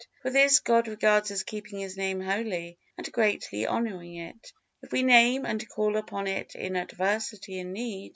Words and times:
For 0.23 0.31
this 0.31 0.59
God 0.61 0.87
regards 0.87 1.29
as 1.29 1.43
keeping 1.43 1.77
His 1.77 1.95
Name 1.95 2.21
holy 2.21 2.79
and 2.97 3.11
greatly 3.11 3.67
honoring 3.67 4.15
it, 4.15 4.51
if 4.81 4.91
we 4.91 5.03
name 5.03 5.45
and 5.45 5.69
call 5.69 5.95
upon 5.95 6.25
it 6.25 6.55
in 6.55 6.75
adversity 6.75 7.59
and 7.59 7.71
need. 7.71 8.09